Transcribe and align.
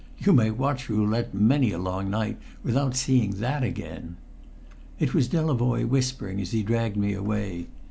You 0.17 0.33
may 0.33 0.49
watch 0.49 0.89
roulette 0.89 1.31
many 1.31 1.71
a 1.71 1.77
long 1.77 2.09
night 2.09 2.39
without 2.63 2.95
seeing 2.95 3.33
that 3.35 3.61
again!" 3.61 4.17
It 4.97 5.13
was 5.13 5.27
Delavoye 5.27 5.87
whispering 5.87 6.41
as 6.41 6.49
he 6.53 6.63
dragged 6.63 6.97
me 6.97 7.13
away. 7.13 7.67